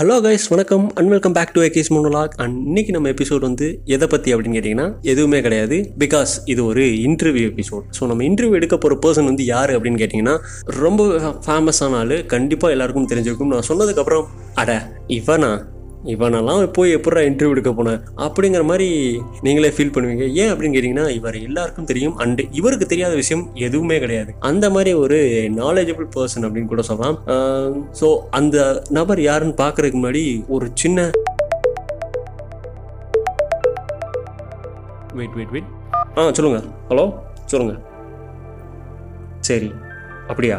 Hello 0.00 0.20
guys 0.20 0.48
வணக்கம் 0.48 0.94
and 0.94 1.08
welcome 1.08 1.32
back 1.32 1.52
to 1.52 1.60
AK's 1.60 1.90
monologue 1.90 2.28
and 2.36 2.66
இன்னைக்கு 2.66 2.92
நம்ம 2.92 3.08
எபிசோட் 3.08 3.38
வந்து 3.38 3.80
எதை 3.84 4.08
பற்றி 4.08 4.34
அப்படின்னு 4.34 4.38
கேட்டிங்கன்னா 4.38 4.94
எதுவுமே 5.00 5.40
கிடையாது. 5.40 5.94
பிகாஸ் 5.98 6.28
இது 6.44 6.64
ஒரு 6.64 6.80
இன்டர்வியூ 6.80 7.54
எபிசோட் 7.54 7.82
ஸோ 8.00 8.06
நம்ம 8.06 8.22
இன்டர்வியூ 8.22 8.52
எடுக்க 8.52 8.78
போகிற 8.78 8.98
பர்சன் 9.02 9.24
வந்து 9.24 9.44
யார் 9.44 9.70
அப்படின்னு 9.70 9.98
கேட்டிங்கன்னா 9.98 10.38
ரொம்ப 10.64 11.06
ஃபேமஸான 11.46 11.96
ஆள் 11.96 12.26
கண்டிப்பாக 12.26 12.70
எல்லாருக்கும் 12.70 13.08
தெரிஞ்சிருக்கும் 13.08 13.46
நான் 13.46 13.62
சொன்னதுக்கப்புறம் 13.68 14.24
அட 14.54 14.92
இவனா? 15.06 15.64
இவனெல்லாம் 16.04 16.72
போய் 16.72 16.94
எப்படா 16.96 17.22
இன்டர்வியூ 17.28 17.50
எடுக்க 17.50 17.70
போனேன்? 17.70 18.00
அப்படிங்கிற 18.16 18.62
மாதிரி 18.64 18.88
நீங்களே 19.40 19.70
ஃபீல் 19.76 19.92
பண்ணுவீங்க. 19.94 20.26
ஏன் 20.42 20.50
அப்படின்னு 20.52 20.76
கேட்டிங்கன்னா 20.76 21.08
இவர் 21.08 21.34
எல்லாருக்கும் 21.34 21.84
தெரியும் 21.84 22.18
அண்டு 22.18 22.48
இவருக்கு 22.50 22.86
தெரியாத 22.86 23.14
விஷயம் 23.14 23.44
எதுவுமே 23.54 23.98
கிடையாது. 23.98 24.34
அந்த 24.38 24.70
மாதிரி 24.70 24.94
ஒரு 24.94 25.18
நாலேஜபிள் 25.56 26.08
பர்சன் 26.16 26.46
அப்படின்னு 26.46 26.72
கூட 26.72 26.82
சொல்லலாம். 26.82 27.18
ஸோ 28.00 28.18
அந்த 28.30 28.82
நபர் 28.90 29.20
யாருன்னு 29.20 29.54
பார்க்கறதுக்கு 29.64 30.00
முன்னாடி 30.00 30.44
ஒரு 30.48 30.68
சின்ன 30.74 31.10
வெயிட் 35.14 35.36
வெயிட் 35.38 35.52
வெயிட் 35.56 35.70
ஆ 36.18 36.30
சொல்லுங்கள் 36.32 36.66
ஹலோ 36.88 37.04
சொல்லுங்கள் 37.44 37.80
சரி. 39.40 39.72
அப்படியா? 40.28 40.56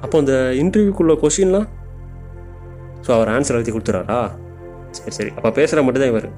அப்போ 0.00 0.18
அந்த 0.18 0.34
இன்டர்வியூக்குள்ள 0.62 1.14
கொஷின்லாம் 1.22 1.68
ஸோ 3.06 3.12
அவர் 3.12 3.28
ஆன்சர் 3.28 3.56
எழுதி 3.58 3.72
கொடுத்துறாரா? 3.72 4.30
சரி 4.90 5.10
சரி. 5.10 5.30
அப்போ 5.36 5.50
பேசுகிற 5.50 5.82
மட்டும்தான் 5.82 6.10
இவர். 6.10 6.28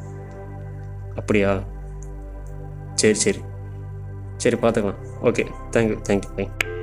அப்படியா? 1.17 1.53
சரி 2.95 3.15
சரி. 3.15 3.41
சரி 4.37 4.57
பார்த்துக்கலாம். 4.57 5.01
Okay 5.23 5.45
thank you 5.71 5.99
thank you 6.09 6.31
thank you 6.37 6.78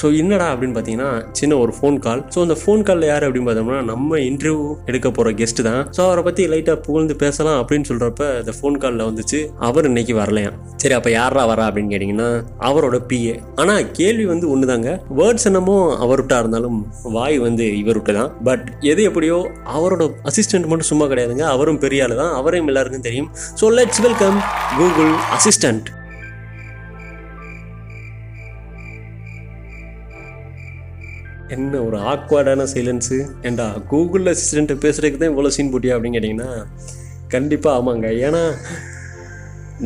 so 0.00 0.06
என்னடா 0.20 0.46
அப்படின்னு 0.52 0.76
பார்த்தீங்கன்னா 0.76 1.10
சின்ன 1.38 1.58
ஒரு 1.64 1.72
ஃபோன் 1.76 1.96
கால் 2.06 2.22
ஸோ 2.34 2.38
அந்த 2.46 2.56
ஃபோன் 2.62 2.82
காலில் 2.88 3.08
யார் 3.10 3.24
அப்படின்னு 3.26 3.48
பார்த்தோம்னா 3.48 3.80
நம்ம 3.90 4.18
இன்டர்வியூ 4.30 4.60
எடுக்க 4.90 5.08
போகிற 5.18 5.32
கெஸ்ட் 5.40 5.62
தான். 5.68 5.80
ஸோ 5.96 6.00
அவரை 6.06 6.22
பற்றி 6.28 6.42
லைட்டாக 6.52 6.78
புகழ்ந்து 6.86 7.16
பேசலாம் 7.24 7.58
அப்படின்னு 7.60 7.88
சொல்கிறப்ப 7.90 8.22
அந்த 8.40 8.54
ஃபோன் 8.58 8.76
காலில் 8.82 9.06
வந்துச்சு. 9.08 9.40
அவர் 9.68 9.88
இன்னைக்கு 9.90 10.14
வரலையா 10.20 10.50
சரி 10.82 10.94
அப்போ 10.98 11.10
யாரா 11.18 11.44
வரா 11.52 11.64
அப்படின்னு 11.68 11.92
கேட்டிங்கன்னா 11.94 12.28
அவரோட 12.70 12.98
பிஏ 13.10 13.34
ஆனால் 13.62 13.82
கேள்வி 14.00 14.26
வந்து 14.32 14.46
ஒன்று 14.54 14.70
தாங்க 14.72 14.90
வேர்ட்ஸ் 15.20 15.48
என்னமோ 15.52 15.76
அவர்கிட்ட 16.04 16.40
இருந்தாலும் 16.42 16.78
வாய் 17.16 17.38
வந்து 17.46 17.66
இவர்கிட்ட 17.82 18.12
தான். 18.20 18.32
பட் 18.48 18.64
எது 18.92 19.02
எப்படியோ 19.10 19.38
அவரோட 19.76 20.04
அசிஸ்டன்ட் 20.30 20.70
மட்டும் 20.70 20.90
சும்மா 20.92 21.06
கிடையாதுங்க. 21.12 21.46
அவரும் 21.56 21.82
பெரிய 21.84 22.06
ஆள் 22.06 22.20
தான். 22.22 22.34
அவரையும் 22.40 22.70
எல்லாருக்கும் 22.72 23.06
தெரியும். 23.08 23.30
So 23.60 23.74
let's 23.78 24.02
welcome 24.06 24.38
Google 24.78 25.14
Assistant 25.38 25.88
என்ன 31.48 31.82
ஒரு 31.82 31.98
ஆக்வர்டான 32.12 32.62
சைலன்ஸு 32.74 33.16
ஏண்டா 33.42 33.76
கூகுள் 33.86 34.22
அசிஸ்டண்ட்டை 34.24 34.76
பேசுகிறதுக்கு 34.80 35.18
தான் 35.18 35.30
இவ்வளோ 35.30 35.46
சீன் 35.46 35.72
போட்டியா 35.72 35.94
அப்படின்னு 35.94 36.16
கேட்டிங்கன்னா 36.16 36.50
கண்டிப்பாக 37.28 37.78
ஆமாங்க. 37.78 38.06
ஏன்னா 38.20 38.42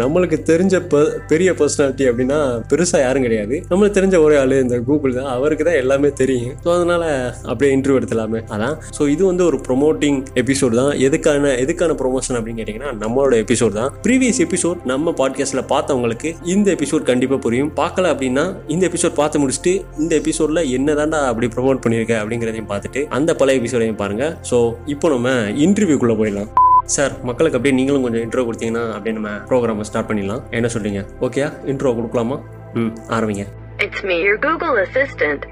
நம்மளுக்கு 0.02 0.36
தெரிஞ்ச 0.50 0.74
ப 0.90 0.98
பெரிய 1.30 1.50
பர்சனாலிட்டி 1.58 2.04
அப்படின்னா 2.10 2.38
பெருசாக 2.70 3.00
யாரும் 3.04 3.24
கிடையாது. 3.26 3.56
நம்மளுக்கு 3.70 3.96
தெரிஞ்ச 3.98 4.16
ஒரே 4.24 4.36
ஆள் 4.40 4.54
இந்த 4.64 4.76
கூகுள் 4.88 5.16
தான். 5.16 5.30
அவருக்கு 5.36 5.64
தான் 5.68 5.78
எல்லாமே 5.82 6.10
தெரியும். 6.20 6.54
ஸோ 6.64 6.68
அதனால் 6.76 7.06
அப்படியே 7.50 7.70
இன்டர்வியூ 7.76 7.98
எடுத்துலாமே 8.00 8.40
அதான். 8.54 8.76
ஸோ 8.98 9.08
இது 9.14 9.22
வந்து 9.30 9.44
ஒரு 9.50 9.58
ப்ரொமோட்டிங் 9.66 10.20
எபிசோடு 10.42 10.76
தான். 10.80 10.92
எதுக்கான 11.06 11.54
எதுக்கான 11.64 11.96
ப்ரொமோஷன் 12.02 12.38
அப்படின்னு 12.38 12.60
கேட்டிங்கன்னா 12.62 12.92
நம்மளோட 13.02 13.36
எபிசோட் 13.44 13.76
தான். 13.80 13.90
ப்ரீவியஸ் 14.06 14.40
எபிசோட் 14.46 14.86
நம்ம 14.92 15.14
பாட்காஸ்ட்டில் 15.22 15.64
பார்த்தவங்களுக்கு 15.74 16.32
இந்த 16.54 16.68
எபிசோட் 16.76 17.08
கண்டிப்பாக 17.10 17.40
புரியும். 17.46 17.72
பார்க்கல 17.82 18.12
அப்படின்னா 18.14 18.46
இந்த 18.76 18.84
எபிசோட் 18.90 19.18
பார்த்து 19.20 19.42
முடிச்சுட்டு 19.44 19.74
இந்த 19.98 20.14
எபிசோடில் 20.22 20.64
என்ன 20.78 20.94
தாண்டா 21.02 21.20
அப்படி 21.32 21.48
ப்ரொமோட் 21.56 21.84
பண்ணியிருக்க 21.86 22.16
அப்படிங்கிறதையும் 22.22 22.72
பார்த்துட்டு 22.72 23.02
அந்த 23.18 23.34
பழைய 23.42 23.60
எபிசோடையும் 23.62 24.00
பாருங்கள் 24.02 24.34
ஸோ 24.52 24.58
இப்போ 24.86 25.08
நம்ம 25.16 25.36
இன்டர்வியூக்குள்ளே 25.66 26.18
போயிடலாம். 26.22 26.50
சார் 26.94 27.12
மக்களுக்கு 27.28 27.56
அப்படியே 27.58 27.74
நீங்களும் 27.78 28.04
கொஞ்சம் 28.04 28.22
இன்ட்ரோ 28.24 28.42
கொடுத்தீங்கன்னா 28.46 28.82
அப்படியே 28.94 29.14
நம்ம 29.16 29.30
ப்ரோக்ராமை 29.48 29.84
ஸ்டார்ட் 29.88 30.08
பண்ணிடலாம். 30.08 30.42
என்ன 30.58 30.68
சொல்றீங்க? 30.74 31.00
ஓகேயா 31.26 31.48
இன்ட்ரோ 31.72 31.90
கொடுக்கலாமா? 31.98 32.36
ம் 32.80 32.92
ஆரம்பிங்க. 33.16 33.44
It's 33.84 34.00
me, 34.08 34.16
your 34.26 34.36
Google 34.46 34.76
Assistant. 34.86 35.42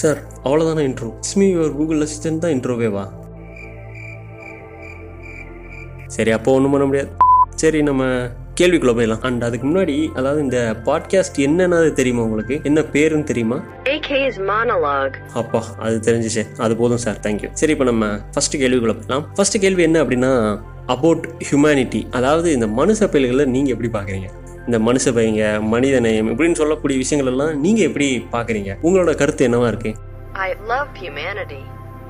Sir 0.00 0.20
அவ்வளோதானே 0.46 0.82
இன்ட்ரோ 0.88 1.08
ஸ்மி 1.28 1.46
யுவர் 1.54 1.74
கூகுள் 1.78 2.02
அசிஸ்டன்ட் 2.06 2.42
தான் 2.44 2.54
இன்ட்ரோவேவா 2.56 3.04
சரி 6.16 6.30
அப்போ 6.36 6.50
ஒன்றும் 6.56 6.74
பண்ண 6.74 6.86
முடியாது. 6.88 7.10
சரி 7.62 7.78
நம்ம 7.88 8.02
கேள்விக்குள்ள 8.54 8.92
போயிடலாம் 8.94 9.20
அண்ட் 9.20 9.44
அதுக்கு 9.44 9.66
முன்னாடி 9.68 10.12
அதாவது 10.12 10.42
இந்த 10.42 10.76
பாட்காஸ்ட் 10.84 11.38
என்னன்னு 11.38 11.92
தெரியுமா 11.92 12.22
உங்களுக்கு? 12.22 12.60
என்ன 12.64 12.80
பேருன்னு 12.80 13.24
தெரியுமா. 13.24 13.62
அப்பா 15.32 15.64
அது 15.78 15.98
தெரிஞ்சிச்சு. 15.98 16.46
அது 16.58 16.76
போதும் 16.76 16.96
சார் 16.96 17.18
தேங்க்யூ 17.22 17.48
சரி 17.52 17.72
இப்போ 17.72 17.84
நம்ம 17.84 18.18
ஃபர்ஸ்ட் 18.34 18.56
கேள்விக்குள்ள 18.56 18.92
போகலாம் 18.92 19.34
ஃபர்ஸ்ட் 19.34 19.60
கேள்வி 19.60 19.82
என்ன 19.82 20.04
அப்படின்னா 20.04 20.60
அபவுட் 20.86 21.28
ஹியூமனிட்டி 21.50 22.06
அதாவது 22.10 22.52
இந்த 22.52 22.66
மனுஷ 22.66 23.06
பயில்களை 23.06 23.44
நீங்கள் 23.44 23.78
எப்படி 23.78 23.90
பார்க்குறீங்க 23.98 24.28
இந்த 24.66 24.78
மனுஷ 24.78 25.12
பையங்க 25.12 25.62
மனித 25.62 26.00
நேயம் 26.00 26.30
இப்படின்னு 26.30 26.52
சொல்லக்கூடிய 26.52 26.98
விஷயங்கள் 26.98 27.32
எல்லாம் 27.32 27.60
நீங்கள் 27.60 27.84
எப்படி 27.84 28.26
பார்க்குறீங்க 28.32 28.76
உங்களோட 28.82 29.16
கருத்து 29.16 29.48
என்னவா 29.48 29.66
இருக்கு? 29.66 29.94
I 30.34 30.54
love 30.66 30.88
humanity. 30.94 31.62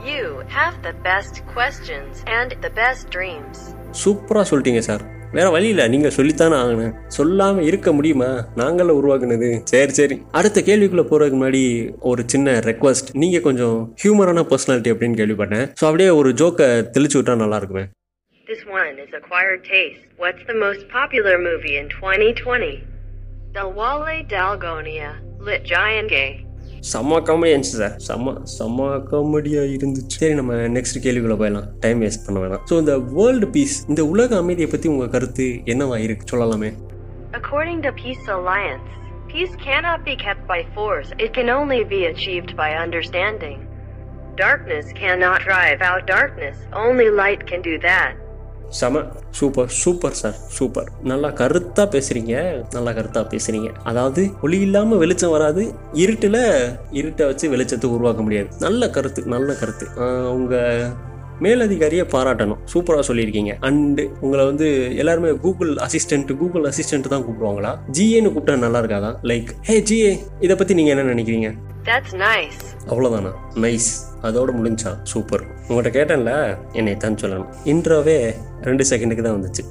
You 0.06 0.24
have 0.48 0.74
the 0.82 0.92
best 1.04 1.42
questions 1.54 2.24
and 2.26 2.50
the 2.62 2.70
best 2.82 3.08
dreams. 3.10 3.58
சூப்பராக 4.04 4.44
சொல்லிட்டீங்க 4.50 4.78
சார். 4.78 5.13
வேற 5.34 5.50
வழி 5.50 5.68
இல்லை. 5.68 5.88
நீங்கள் 5.88 6.16
சொல்லித்தானே 6.16 6.56
ஆகணும். 6.62 6.94
சொல்லாமல் 7.06 7.64
இருக்க 7.64 7.92
முடியுமா? 7.92 8.30
நாங்கள 8.56 8.90
உருவாக்குனது. 9.00 9.60
சரி 9.64 9.92
சரி. 9.92 10.22
அடுத்த 10.30 10.60
கேள்விக்குள்ளே 10.60 11.04
போகிறதுக்கு 11.10 11.38
முன்னாடி 11.42 11.62
ஒரு 12.00 12.22
சின்ன 12.26 12.52
ரெக்வஸ்ட் 12.52 13.10
நீங்கள் 13.12 13.40
கொஞ்சம் 13.40 13.96
ஹியூமரான 14.04 14.44
பர்சனாலிட்டி 14.52 14.92
அப்படின்னு 14.94 15.20
கேள்விப்பட்டேன். 15.20 15.66
ஸோ 15.80 15.84
அப்படியே 15.84 16.08
ஒரு 16.08 16.30
ஜோக்கை 16.30 16.68
தெளிச்சு 16.96 17.18
விட்டா 17.18 17.36
நல்லா 17.36 17.56
இருக்குமே. 17.56 17.84
This 18.46 18.62
one 18.66 18.96
is 19.04 19.12
acquired 19.20 19.62
taste. 19.74 20.02
What's 20.18 20.42
the 20.48 20.56
most 20.64 20.82
popular 20.96 21.36
movie 21.48 21.76
in 21.80 21.86
2020? 22.00 22.72
Dalwale 23.54 24.24
Dalgonia, 24.34 25.10
Lit 25.46 25.62
Giant 25.72 26.08
Gay. 26.08 26.43
செம்ம 26.92 27.18
காமெடி 27.28 27.50
இருந்துச்சு 27.52 27.78
சார் 27.82 27.94
செம்ம 28.06 28.32
செம்ம 28.54 28.88
காமெடியாக 29.10 29.74
இருந்துச்சு 29.76 30.18
சரி 30.20 30.34
நம்ம 30.40 30.56
நெக்ஸ்ட் 30.76 30.98
கேள்விக்குள்ள 31.04 31.36
போயிடலாம் 31.40 31.68
டைம் 31.84 32.02
வேஸ்ட் 32.04 32.24
பண்ண 32.26 32.40
வேணாம் 32.42 32.64
ஸோ 32.70 32.76
இந்த 32.82 32.94
வேர்ல்டு 33.16 33.48
பீஸ் 33.54 33.76
இந்த 33.92 34.02
உலக 34.12 34.36
அமைதியை 34.36 34.68
பற்றி 34.70 34.90
உங்கள் 34.94 35.12
கருத்து 35.14 35.46
என்னவா 35.74 35.98
இருக்கு 36.06 36.30
சொல்லலாமே 36.32 36.70
According 37.38 37.78
to 37.82 37.90
Peace 37.94 38.26
Alliance, 38.28 38.90
peace 39.28 39.54
cannot 39.58 40.00
be 40.04 40.14
kept 40.16 40.46
by 40.46 40.60
force, 40.74 41.08
it 41.18 41.32
can 41.32 41.48
only 41.50 41.80
be 41.84 42.00
achieved 42.06 42.52
by 42.56 42.68
understanding. 42.76 43.56
Darkness 44.36 44.86
cannot 44.94 45.40
drive 45.42 45.80
out 45.82 46.02
darkness, 46.08 46.56
only 46.84 47.08
light 47.12 47.42
can 47.44 47.62
do 47.62 47.74
that. 47.80 48.12
செம 48.68 49.02
சூப்பர் 49.30 49.68
சூப்பர் 49.68 50.12
சார் 50.12 50.36
சூப்பர் 50.48 50.88
நல்லா 51.02 51.28
கருத்தாக 51.28 51.86
பேசுகிறீங்க 51.94 52.62
நல்லா 52.72 52.90
கருத்தாக 52.90 53.26
பேசுகிறீங்க 53.30 53.70
அதாவது 53.82 54.30
ஒளி 54.42 54.60
இல்லாமல் 54.60 54.98
வெளிச்சம் 54.98 55.30
வராது. 55.30 55.74
இருட்டில் 55.92 56.42
இருட்டை 56.92 57.26
வச்சு 57.26 57.56
வெளிச்சத்தை 57.56 57.84
உருவாக்க 57.84 58.22
முடியாது. 58.22 58.48
நல்ல 58.60 58.90
கருத்து 58.90 59.22
நல்ல 59.22 59.54
கருத்து. 59.54 59.86
உங்கள் 60.30 60.90
மேலதிகாரியை 61.40 62.06
பாராட்டணும். 62.12 62.58
சூப்பராக 62.72 63.02
சொல்லியிருக்கீங்க. 63.08 63.52
அண்டு 63.60 64.10
உங்களை 64.20 64.44
வந்து 64.44 64.96
எல்லாருமே 64.96 65.30
கூகுள் 65.32 65.74
அசிஸ்டன்ட் 65.74 66.36
கூகுள் 66.36 66.70
அசிஸ்டன்ட் 66.70 67.08
தான் 67.08 67.24
கூப்பிடுவாங்களா? 67.26 67.78
ஜிஏன்னு 67.92 68.32
கூப்பிட்டா 68.34 68.56
நல்லா 68.56 68.80
இருக்காதா? 68.82 69.12
லைக் 69.22 69.50
ஹே 69.62 69.80
ஜிஏ 69.80 70.18
இதை 70.40 70.56
பற்றி 70.56 70.74
நீங்கள் 70.74 70.96
என்ன 70.96 71.14
நினைக்கிறீங்க? 71.14 71.50
That's 71.84 72.12
nice. 72.12 72.76
அவ்வளோதானா 72.88 73.32
நைஸ் 73.54 73.90
அதோட 74.22 74.50
முடிஞ்சா 74.58 74.90
சூப்பர். 75.02 75.42
உங்கள்கிட்ட 75.68 75.90
கேட்டேன்ல? 75.98 76.58
என்னை 76.72 76.96
தான் 76.96 77.14
சொல்லணும். 77.14 77.50
இன்ட்ரோவே 77.64 78.34
ரெண்டு 78.60 78.84
செகண்டுக்கு 78.90 79.22
தான் 79.22 79.36
வந்துச்சு. 79.38 79.64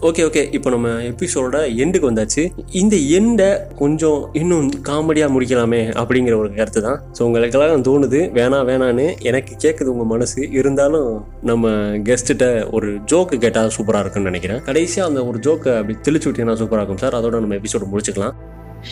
ஓகே 0.00 0.22
ஓகே 0.28 0.52
இப்போ 0.52 0.70
நம்ம 0.70 0.88
எபிசோட 0.88 1.58
எண்டுக்கு 1.82 2.08
வந்தாச்சு. 2.10 2.42
இந்த 2.70 2.96
எண்டை 2.96 3.74
கொஞ்சம் 3.76 4.28
இன்னும் 4.32 4.70
காமெடியாக 4.88 5.34
முடிக்கலாமே 5.34 5.80
அப்படிங்கிற 6.00 6.36
ஒரு 6.36 6.54
கருத்து 6.54 6.82
தான் 6.82 7.02
ஸோ 7.18 7.22
உங்களுக்கெல்லாம் 7.22 7.84
தோணுது 7.88 8.20
வேணாம் 8.38 8.66
வேணான்னு 8.70 9.20
எனக்கு 9.20 9.54
கேட்குது 9.64 9.92
உங்கள் 9.94 10.06
மனசு. 10.06 10.50
இருந்தாலும் 10.50 11.26
நம்ம 11.42 11.70
கெஸ்ட்டுகிட்ட 12.08 12.72
ஒரு 12.72 12.90
ஜோக்கு 13.12 13.38
கேட்டால் 13.38 13.70
சூப்பராக 13.76 14.00
இருக்குன்னு 14.00 14.30
நினைக்கிறேன். 14.30 14.62
கடைசியாக 14.62 15.10
அந்த 15.10 15.26
ஒரு 15.26 15.38
ஜோக்கை 15.38 15.78
அப்படி 15.78 15.96
தெளிச்சு 16.08 16.28
விட்டீங்கன்னா 16.28 16.60
சூப்பராக 16.62 16.82
இருக்கும் 16.82 17.02
சார். 17.04 17.18
அதோட 17.20 17.40
நம்ம 17.44 17.58
எபிசோட 17.60 17.86
முடிச்சுக்கலாம். 17.94 18.36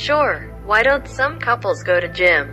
Sure, 0.04 0.34
why 0.66 0.82
don't 0.82 1.06
some 1.18 1.34
couples 1.48 1.82
go 1.90 2.00
to 2.00 2.10
gym? 2.20 2.46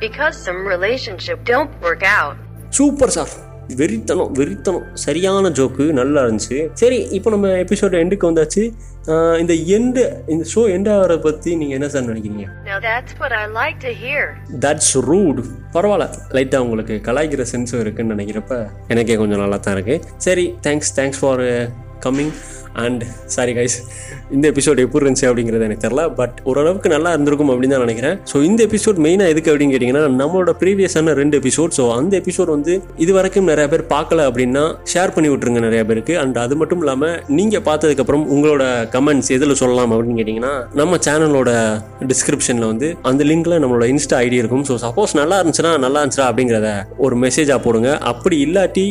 Because 0.00 0.34
some 0.46 0.66
relationship 0.74 1.38
don't 1.52 1.70
work 1.88 2.04
out. 2.20 2.36
Super 2.68 3.10
sir 3.10 3.32
வெறித்தனம் 3.80 4.32
வெறித்தனம். 4.38 4.84
சரியான 5.04 5.48
ஜோக்கு 5.58 5.84
நல்லா 5.98 6.20
இருந்துச்சு. 6.24 6.58
சரி 6.80 6.98
இப்போ 7.18 7.28
நம்ம 7.34 7.48
எபிசோட 7.62 7.94
எண்டுக்கு 8.04 8.28
வந்தாச்சு. 8.30 8.64
இந்த 9.42 9.54
எண்டு 9.76 10.02
இந்த 10.34 10.44
ஷோ 10.52 10.62
எண்ட் 10.74 10.90
ஆகிறத 10.94 11.16
பற்றி 11.26 11.50
நீங்கள் 11.60 11.76
என்ன 11.78 11.88
சார் 11.94 12.08
நினைக்கிறீங்க? 12.10 12.46
Now 12.70 12.78
that's 12.88 13.12
what 13.20 13.32
I 13.40 13.44
like 13.60 13.78
to 13.86 13.92
hear. 14.04 14.22
That's 14.66 14.94
rude 15.08 15.40
பரவாயில்ல. 15.76 16.06
லைட்டாக 16.36 16.64
உங்களுக்கு 16.66 16.96
கலாய்க்கிற 17.08 17.46
சென்ஸும் 17.52 17.82
இருக்குன்னு 17.84 18.14
நினைக்கிறப்ப 18.16 18.60
எனக்கே 18.94 19.16
கொஞ்சம் 19.22 19.42
நல்லா 19.44 19.58
தான் 19.66 19.76
இருக்குது 19.78 20.14
சரி 20.26 20.46
thanks 20.68 20.92
thanks 21.00 21.20
for 21.22 21.44
coming 22.06 22.32
and 22.84 23.02
sorry 23.34 23.52
guys 23.58 23.76
இந்த 24.36 24.44
எபிசோட் 24.52 24.80
எப்படி 24.84 25.02
இருந்துச்சு 25.04 25.26
அப்படிங்கிறது 25.30 25.66
எனக்கு 25.68 25.84
தெரில 25.86 26.02
பட் 26.20 26.36
ஓரளவுக்கு 26.50 26.88
நல்லா 26.94 27.10
இருந்திருக்கும் 27.14 27.50
அப்படின்னு 27.52 27.74
தான் 27.76 27.84
நினைக்கிறேன். 27.86 28.16
ஸோ 28.30 28.36
இந்த 28.48 28.60
எபிசோட் 28.68 28.98
மெயினாக 29.06 29.32
எதுக்கு 29.32 29.50
அப்படின்னு 29.52 29.74
கேட்டிங்கன்னா 29.74 30.02
நம்மளோட 30.22 30.52
ப்ரீவியஸான 30.62 31.14
ரெண்டு 31.20 31.38
எபிசோட் 31.40 31.74
ஸோ 31.78 31.84
அந்த 31.98 32.12
எபிசோட் 32.22 32.50
வந்து 32.54 32.74
இது 33.04 33.12
வரைக்கும் 33.18 33.48
நிறைய 33.52 33.66
பேர் 33.72 33.84
பார்க்கல 33.94 34.26
அப்படின்னா 34.30 34.64
ஷேர் 34.92 35.14
பண்ணி 35.16 35.30
விட்டுருங்க 35.32 35.62
நிறைய 35.66 35.82
பேருக்கு. 35.90 36.14
அண்ட் 36.22 36.38
அது 36.44 36.54
மட்டும் 36.60 36.82
இல்லாமல் 36.84 37.16
நீங்கள் 37.38 37.64
பார்த்ததுக்கப்புறம் 37.68 38.24
உங்களோட 38.36 38.64
கமெண்ட்ஸ் 38.96 39.30
எதில் 39.36 39.58
சொல்லலாம் 39.62 39.92
அப்படின்னு 39.94 40.18
கேட்டிங்கன்னா 40.20 40.54
நம்ம 40.80 40.98
சேனலோட 41.08 41.50
டிஸ்கிரிப்ஷனில் 42.12 42.68
வந்து 42.72 42.90
அந்த 43.10 43.24
லிங்க்ல 43.30 43.60
நம்மளோட 43.64 43.86
இன்ஸ்டா 43.94 44.18
ஐடி 44.26 44.38
இருக்கும். 44.42 44.64
ஸோ 44.70 44.76
சப்போஸ் 44.86 45.14
நல்லா 45.20 45.38
இருந்துச்சுன்னா 45.40 45.74
நல்லா 45.86 46.02
இருந்துச்சா 46.02 46.26
அப்படிங்கிறத 46.30 46.70
ஒரு 47.06 47.16
மெசேஜாக 47.26 47.60
போடுங்க. 47.66 47.90
அப்படி 48.12 48.38
இல்லாட்டி 48.46 48.86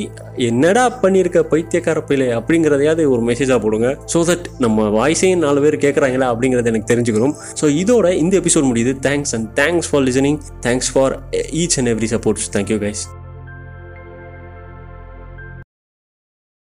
என்னடா 0.49 0.85
பண்ணியிருக்க 1.03 1.39
பைத்தியக்கார 1.51 1.99
பிள்ளை 2.07 2.29
அப்படிங்கிறதையாவது 2.37 3.03
ஒரு 3.15 3.21
மெசேஜாக 3.27 3.59
போடுங்க. 3.65 3.73
ஸோ 3.83 4.19
தட் 4.29 4.45
நம்ம 4.59 5.09
வாய்ஸையும் 5.09 5.37
நாலு 5.37 5.61
பேர் 5.61 5.77
கேட்குறாங்களா 5.77 6.27
அப்படிங்கிறது 6.33 6.65
எனக்கு 6.65 6.95
தெரிஞ்சுக்கணும். 6.95 7.35
ஸோ 7.61 7.65
இதோட 7.83 8.13
இந்த 8.13 8.39
எபிசோட் 8.39 8.69
முடியுது. 8.71 8.93
Thanks 9.01 9.35
and 9.35 9.59
thanks 9.59 9.89
for 9.91 10.03
listening 10.03 10.39
thanks 10.61 10.91
for 10.93 11.23
each 11.31 11.77
and 11.77 11.87
every 11.87 12.09
supports 12.15 12.49
thank you 12.53 12.79
guys 12.85 13.03